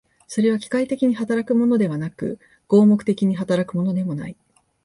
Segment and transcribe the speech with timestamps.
[0.27, 4.35] それは機械的に働くのではなく、合目的的に働くのでもない。